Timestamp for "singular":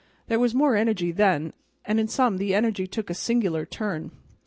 3.13-3.67